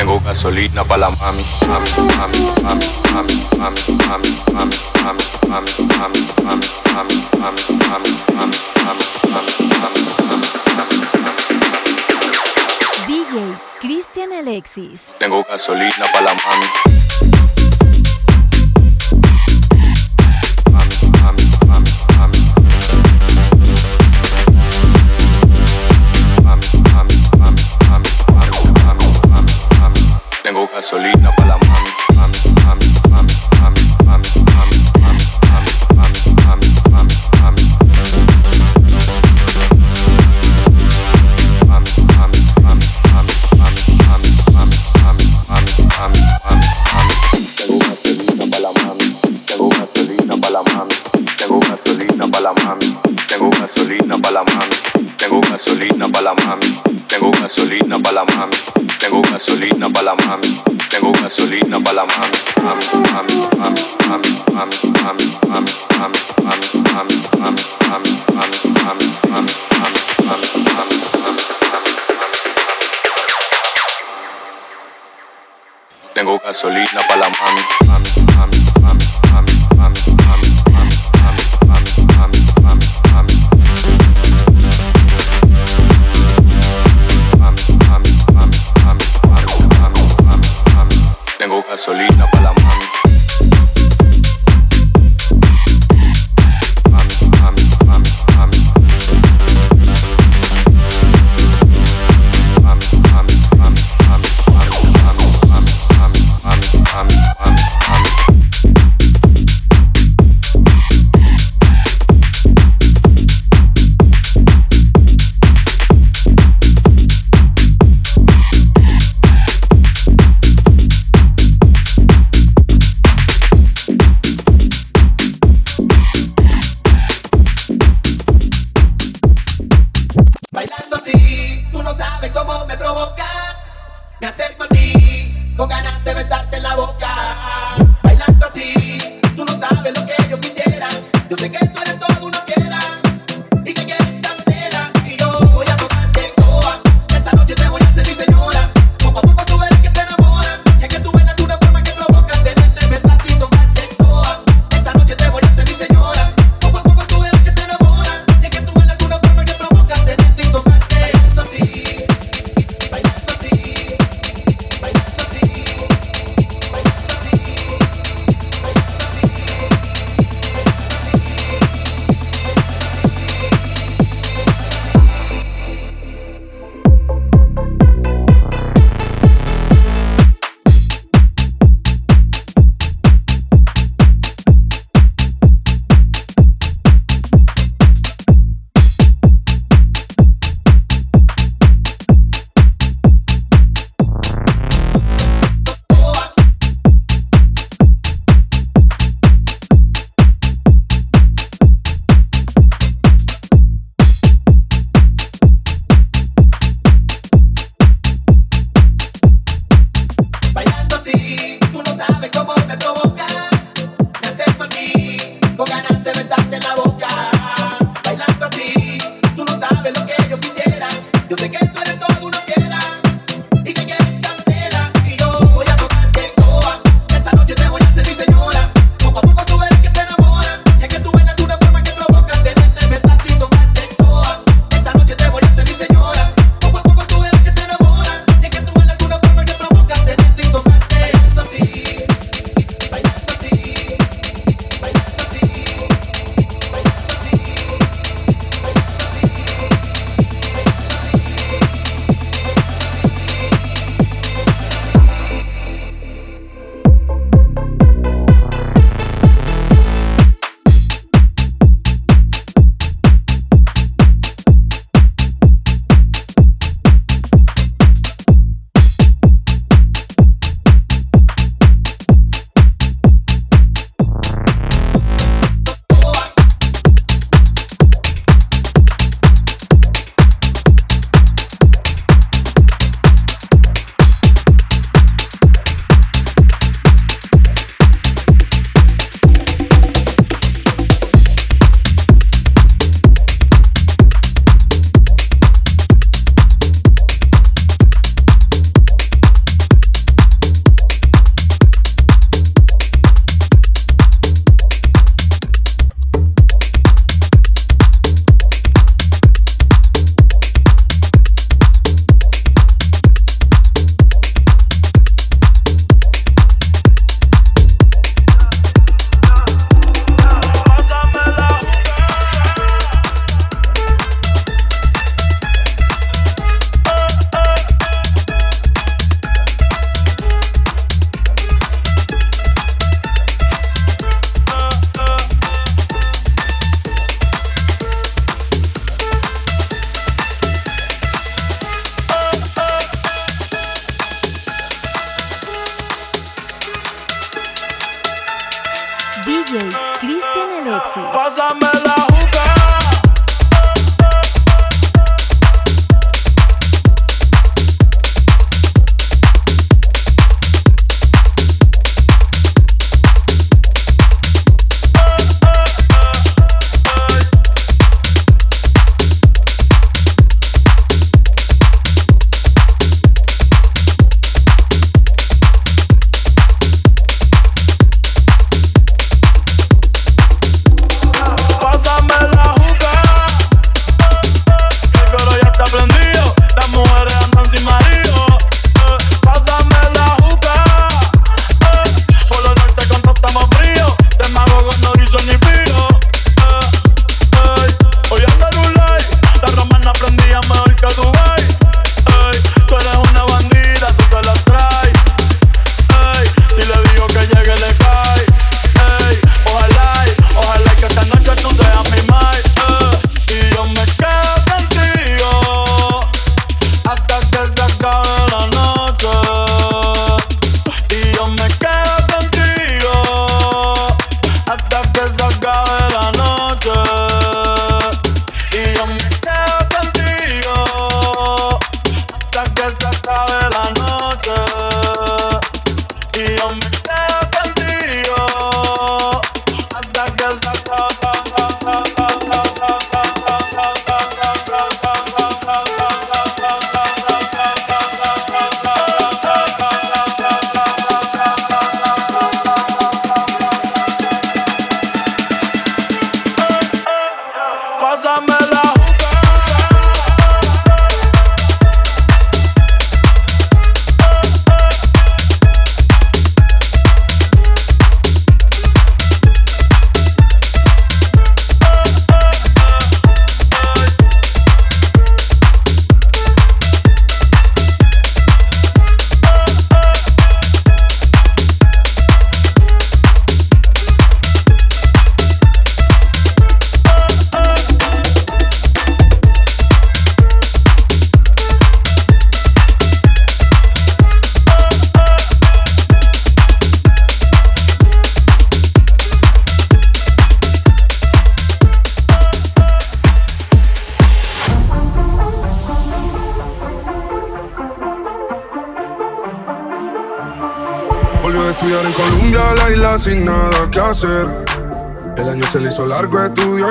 [0.00, 1.42] Tengo gasolina para la mami,
[13.06, 15.02] DJ Cristian Alexis.
[15.18, 17.09] Tengo gasolina para la mami.
[76.14, 82.39] Tengo gasolina para la mami, mami, mami, mami, mami, mami, mami, mami, mami, mami.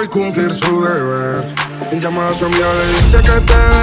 [0.04, 1.44] y cumplir su deber.
[1.92, 3.79] En llamadas a le dice que te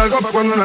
[0.00, 0.64] algo para cuando no.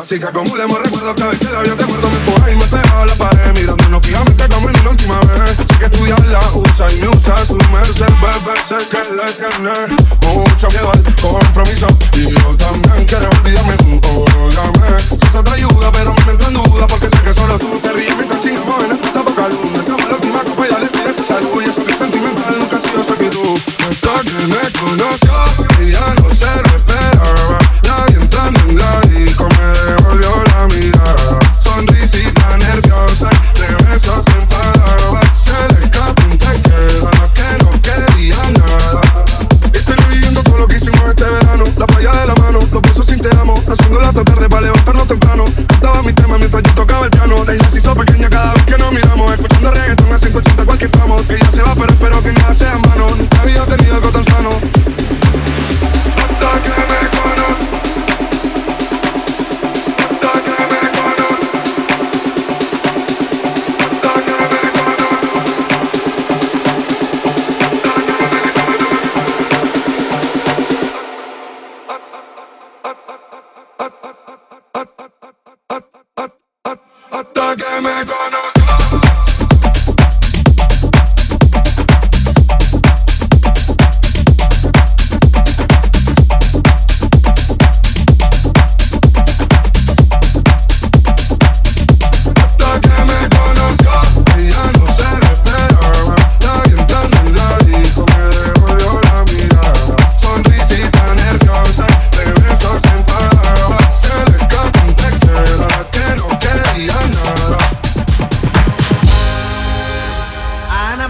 [0.00, 2.66] Así que acumulemos recuerdos cada vez que la veo te muerdo me empuja y me
[2.66, 3.60] pega la pared.
[3.60, 5.56] Mirándonos fijamente como en la última vez.
[5.56, 9.74] Sé que estudiar la usa y me usa su merced, bebé, sé que le tiene
[10.34, 11.86] mucho miedo al compromiso.
[12.14, 13.76] Y yo también quiero olvidarme,
[14.14, 14.98] órgame.
[14.98, 17.92] Si eso te ayuda, pero me entra en duda porque sé que solo tú te
[17.92, 19.78] ríes mientras chingamos en esta boca luna.
[19.78, 22.80] Estamos la última copa y dale tira ese salud y eso que sentimental nunca ha
[22.80, 23.60] sido su actitud.
[23.78, 25.34] Hasta que me conoció,
[25.80, 26.63] y ya no sé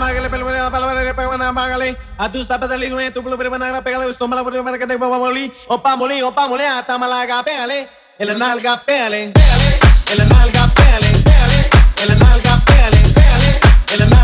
[0.05, 1.97] magale pelmene la palabra de pegana magale.
[2.19, 5.19] A tu está pedale gune tu pelo pegana pegale esto mala por que te vamos
[5.19, 9.69] moli o moli o moli hasta malaga pegale en la nalga pegale pegale
[10.13, 11.61] en nalga pegale pegale
[12.03, 14.24] en nalga pegale pegale en nalga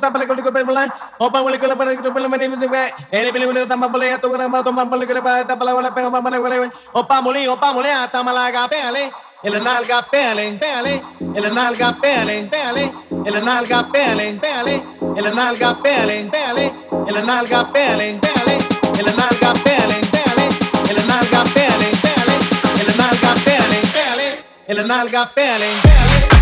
[0.00, 0.82] tampale ko ko pala
[1.20, 2.66] opa wala ko pala ko pala mene mene
[3.12, 6.38] ele pele mene tampale ya to grama to tampale ko pala tampale wala pero mamale
[6.40, 6.56] wala
[6.94, 11.02] opa muli opa muli ata malaga pele ele nalga pele pele
[11.36, 12.92] ele nalga pele pele
[13.26, 14.74] ele nalga pele pele
[15.16, 16.64] ele nalga pele pele
[17.08, 18.54] ele nalga pele pele
[18.98, 20.44] ele nalga pele pele
[20.90, 22.34] ele nalga pele pele
[22.80, 24.26] ele nalga pele pele
[24.68, 26.39] ele nalga pele pele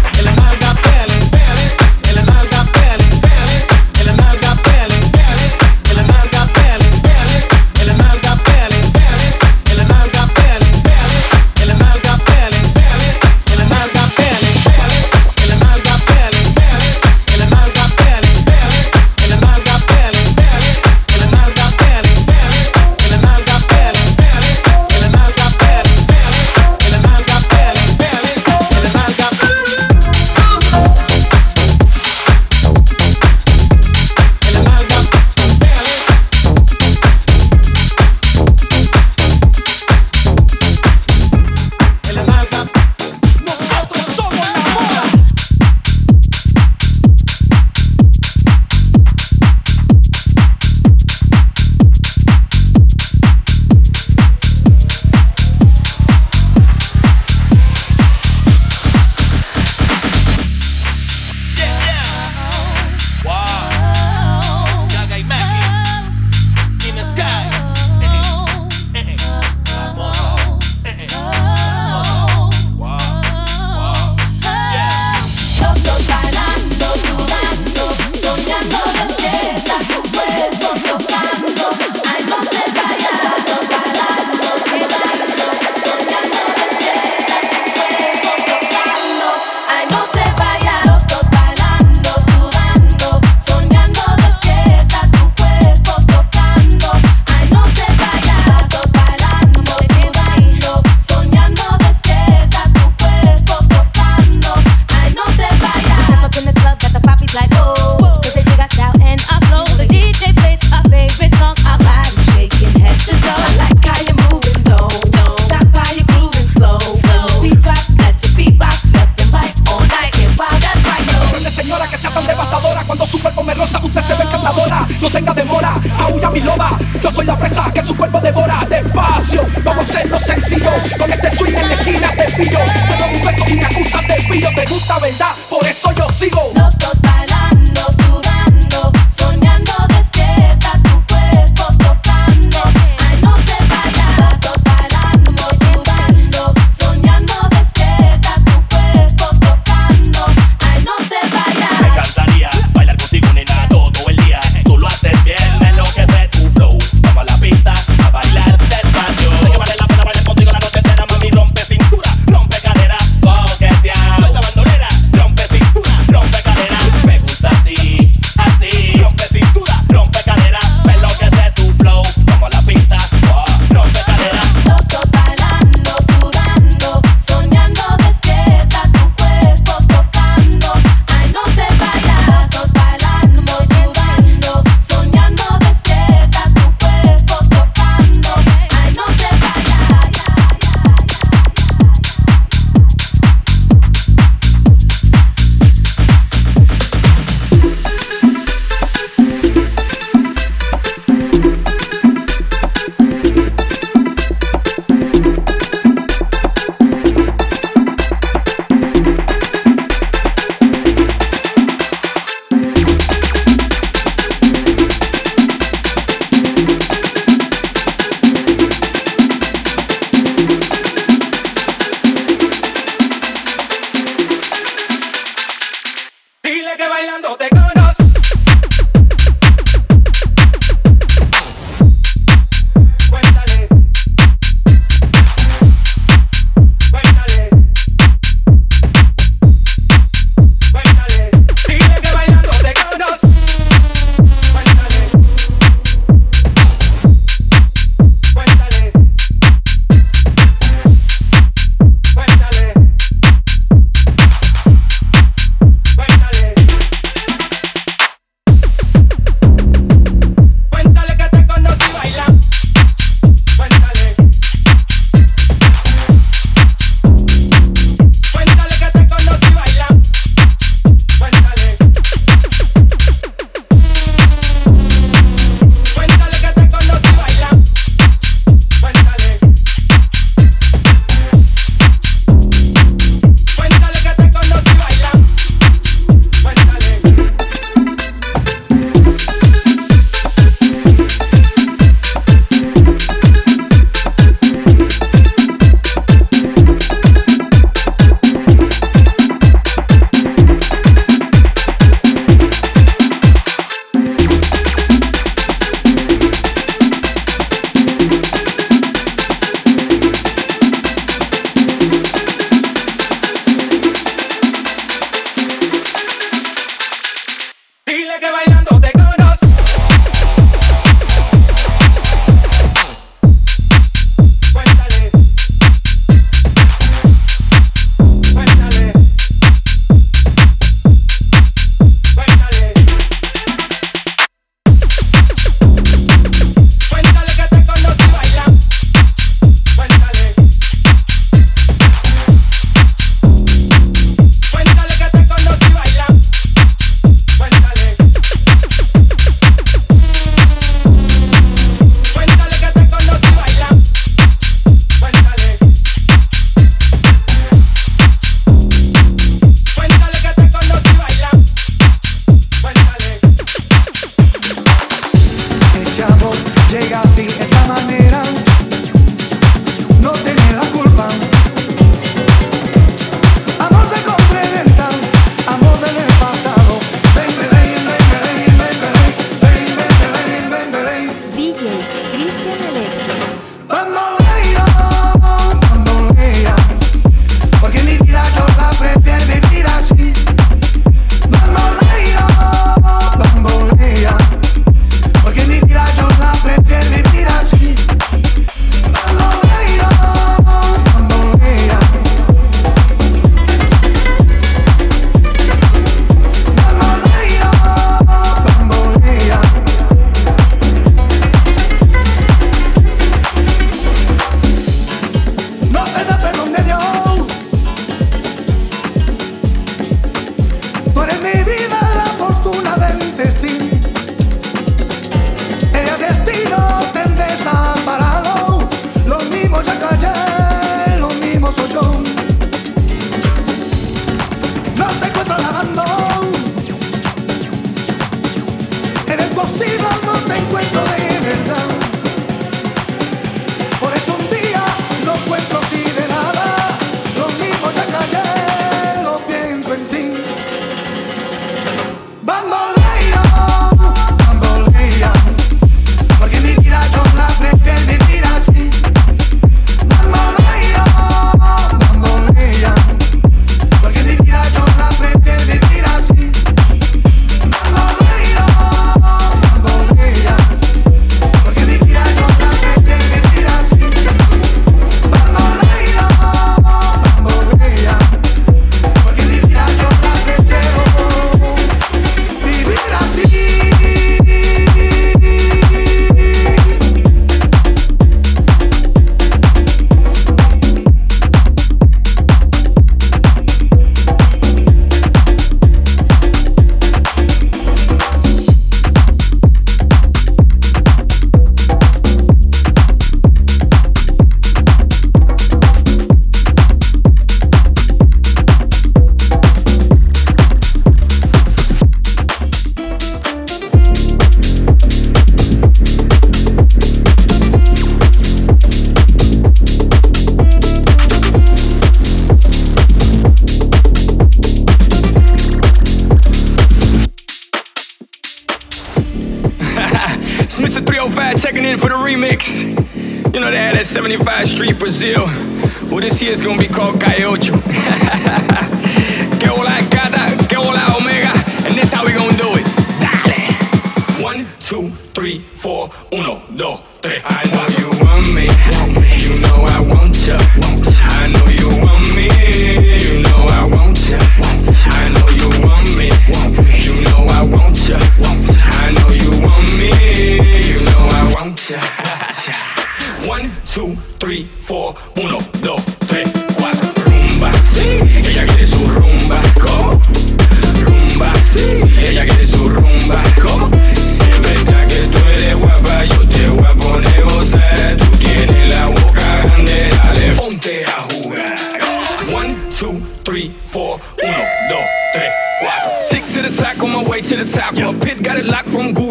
[125.01, 128.67] no tenga demora, aúlla mi loba, yo soy la presa que su cuerpo devora.
[128.69, 133.15] Despacio, vamos a hacerlo sencillo, con este swing en la esquina te pillo, te doy
[133.15, 136.53] un beso y me acusas de pillo, te gusta verdad, por eso yo sigo.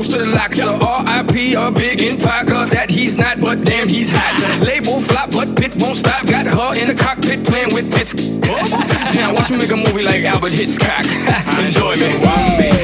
[0.08, 0.58] to the locks.
[0.58, 0.78] Yeah.
[0.80, 1.54] R.I.P.
[1.54, 4.62] a big in that he's not, but damn he's hot.
[4.62, 6.26] Label flop, but Pit won't stop.
[6.26, 8.14] Got her in the cockpit playing with Pitts.
[9.16, 11.06] now watch me make a movie like Albert Hitchcock.
[11.60, 12.77] Enjoy me.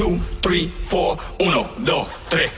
[0.00, 2.50] two, three, four, uno, dos, tres.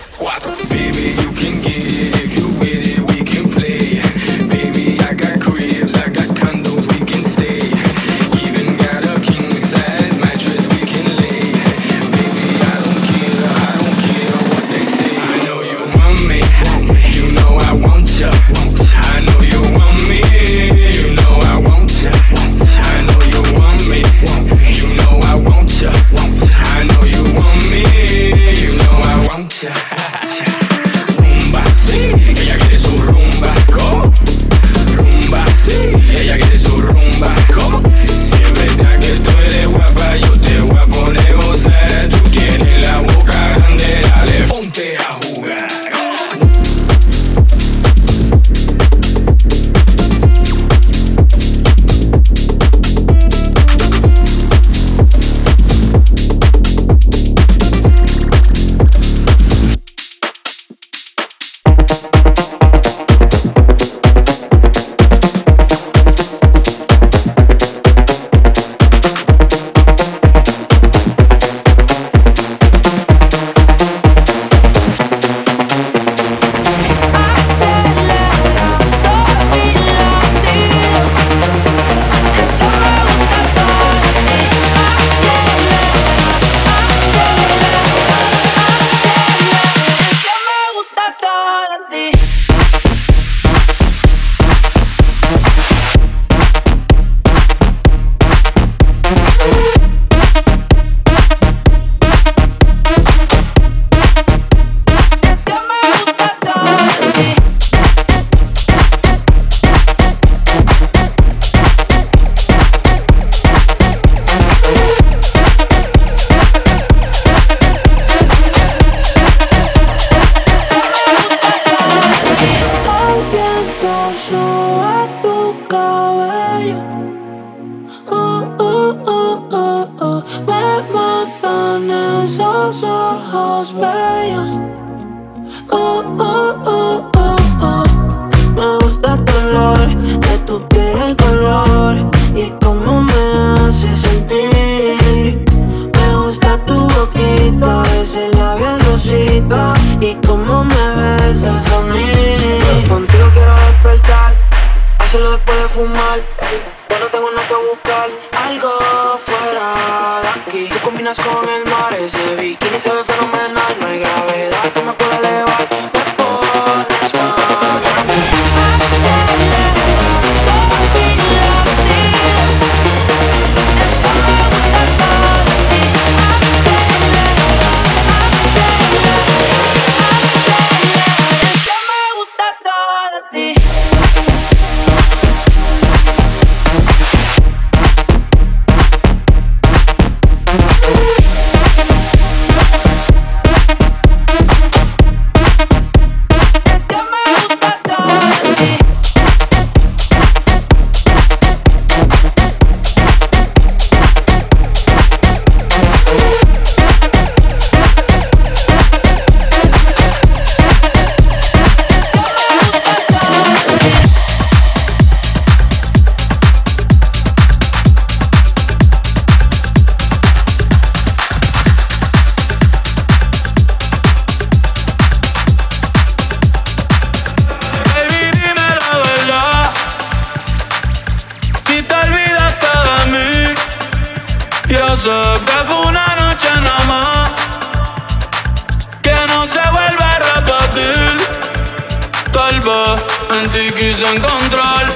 [243.93, 244.87] quise encontrar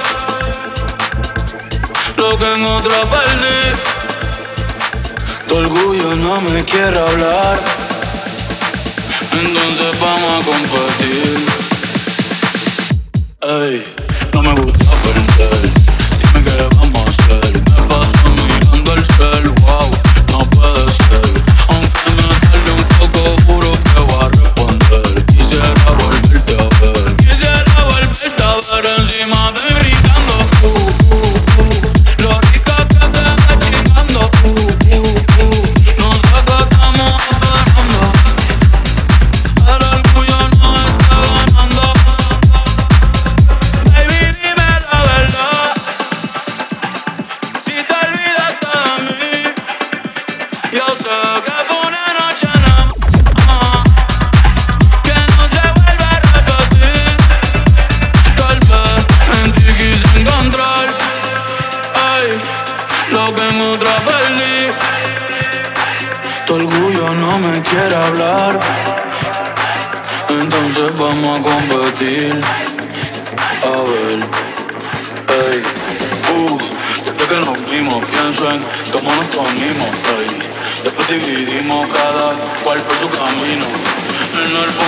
[2.17, 3.61] lo que en otra perdí.
[5.47, 7.59] Tu orgullo no me quiere hablar,
[9.33, 11.37] entonces vamos a compartir.
[13.41, 13.85] Ey,
[14.33, 15.71] no me gusta perder,
[16.33, 17.66] dime qué vamos a hacer.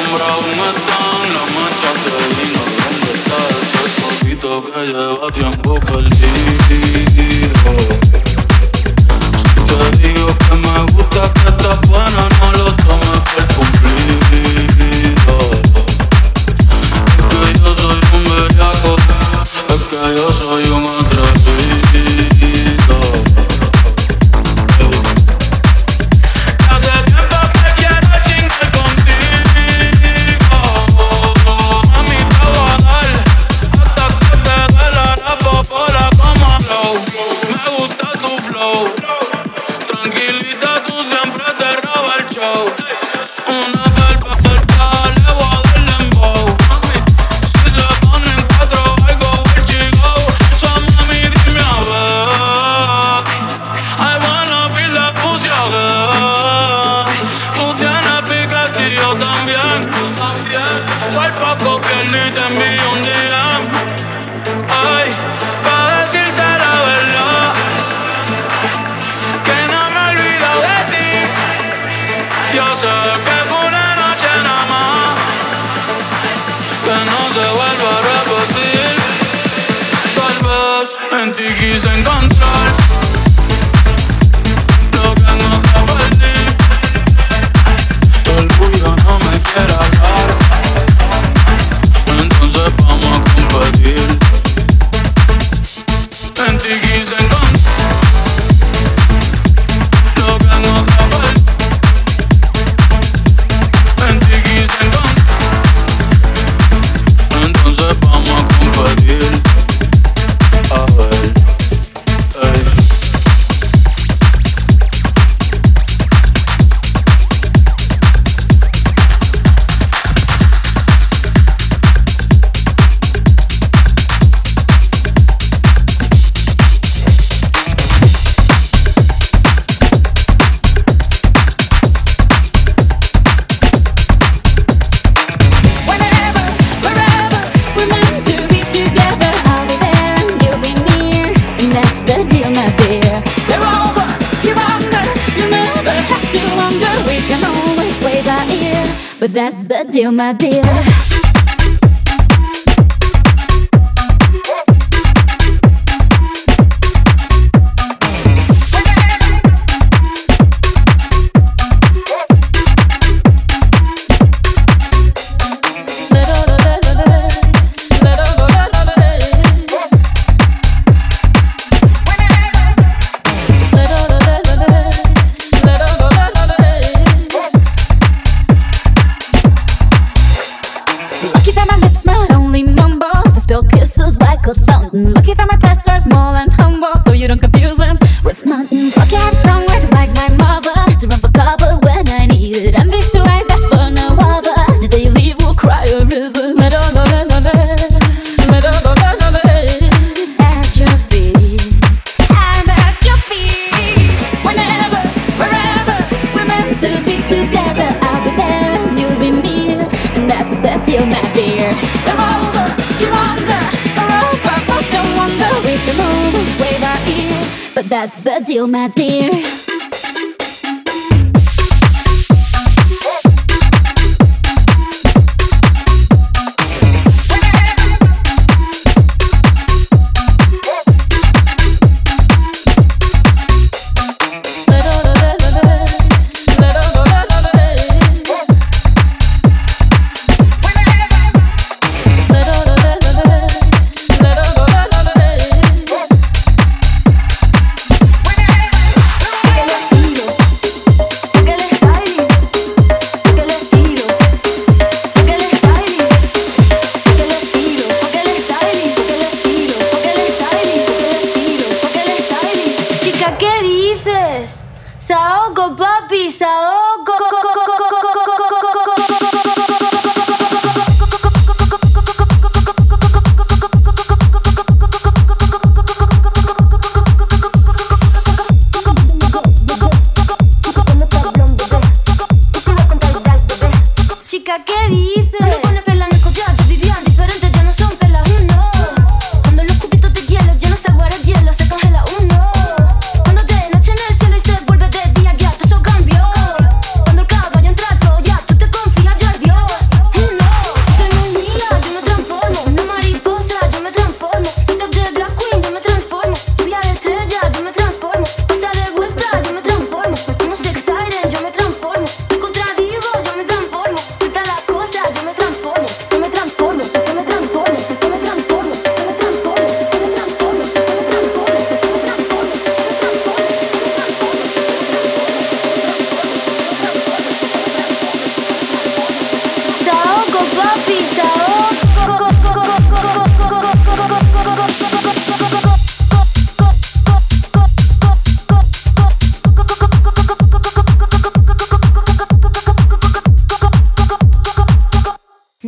[0.09, 6.17] siembra un metán, la mancha que vino donde está ese poquito que lleva tiempo perdido.
[9.37, 15.35] Si te digo que me gusta que estás buena, no lo tomes por cumplido.
[17.17, 18.91] Es que yo soy un bellaco,
[19.69, 20.48] es que yo soy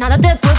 [0.01, 0.50] Nada te puede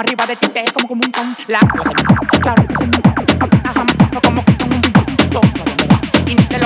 [0.00, 1.36] me arriba de ti, te como como un con.
[1.48, 1.92] La cosa
[2.40, 2.96] claro que se me
[4.12, 6.58] no como que son un y te un de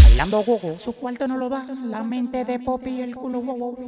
[0.04, 3.78] Bailando gogo, su cuarto no lo da, la mente de Poppy el culo gogo.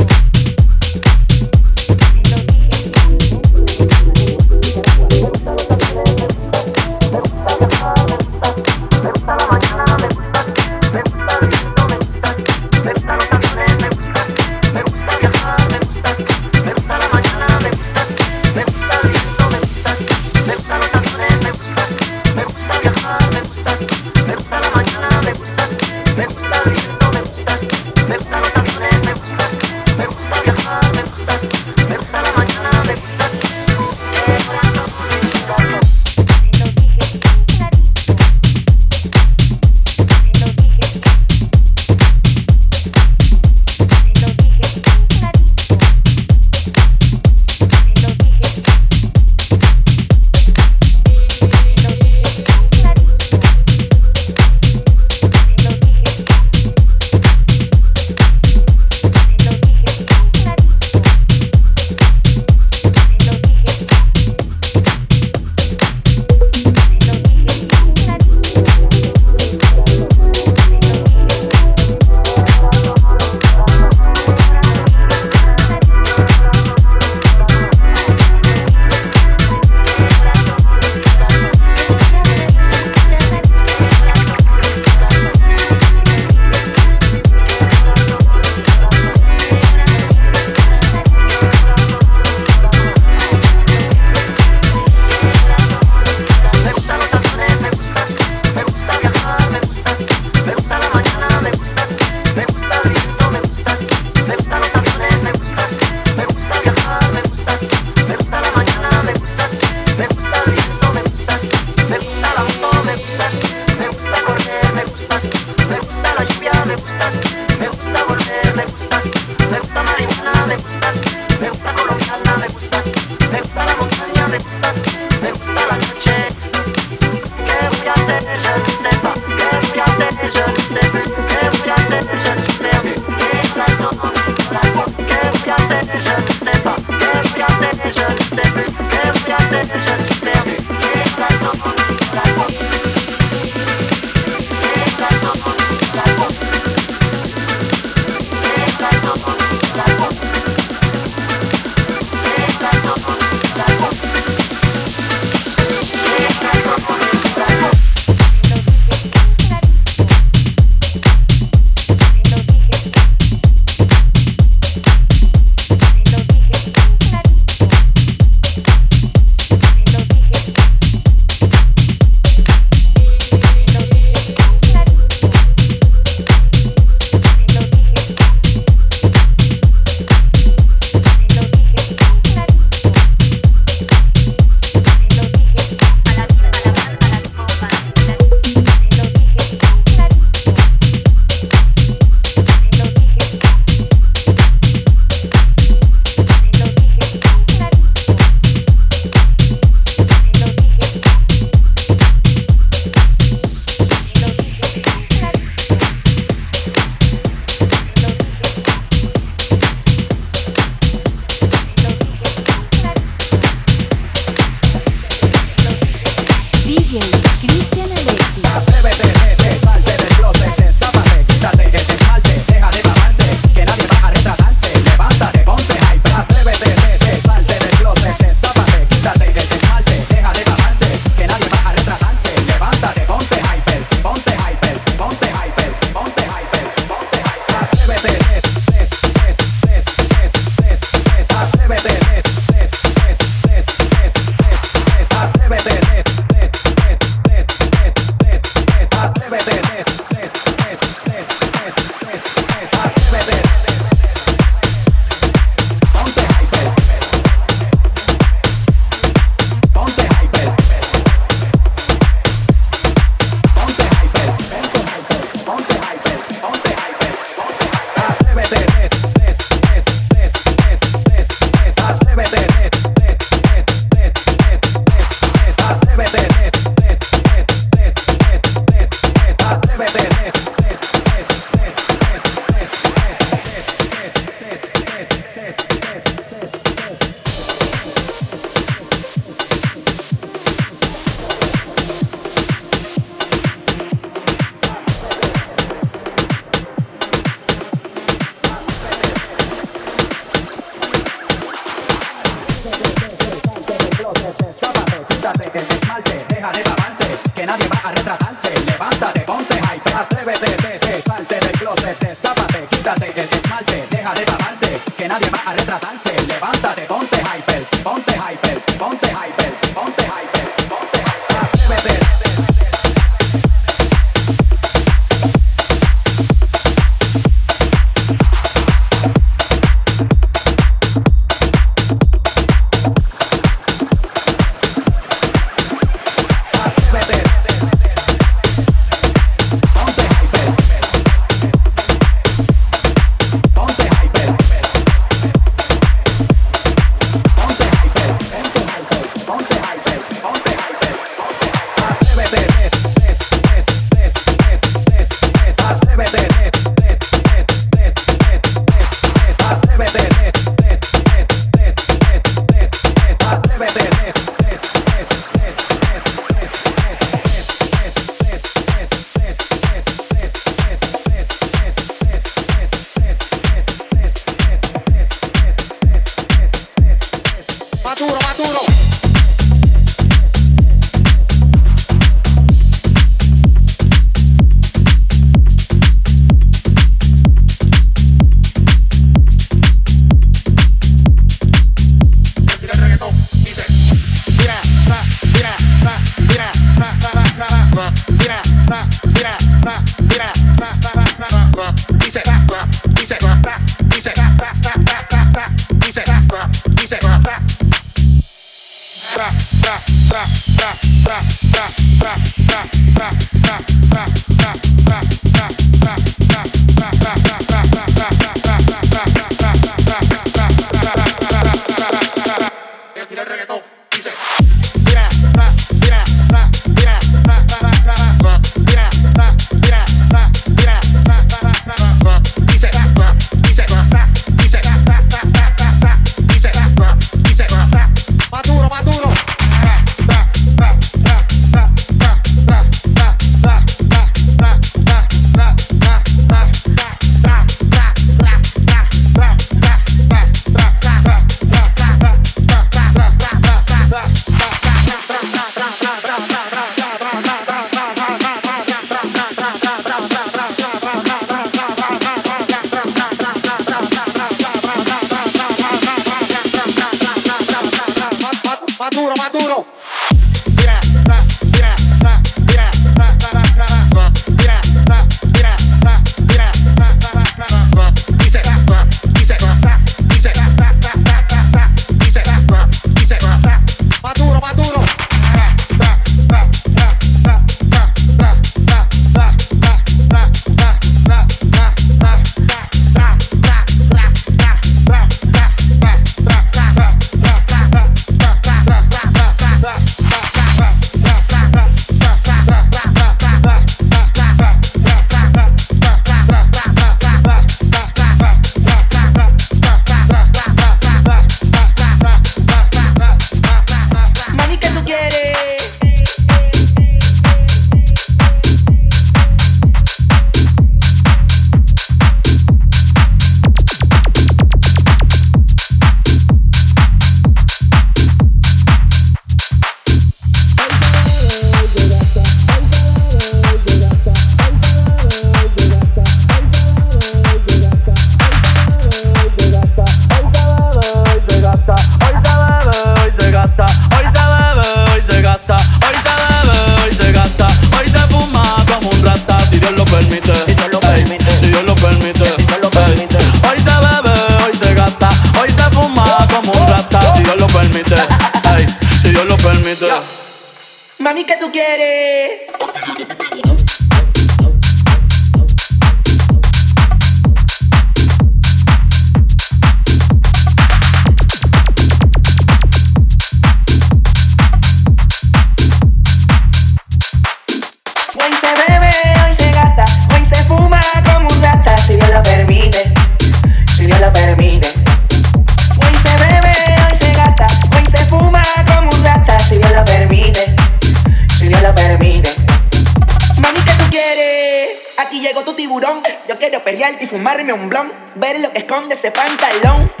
[597.31, 600.00] arrimarme un blon, ver lo que esconde ese pantalón.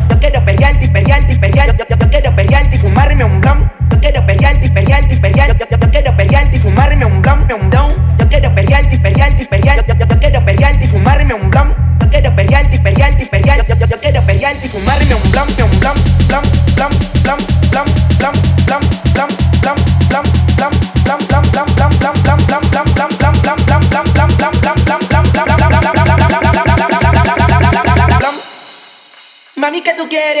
[30.11, 30.40] get it.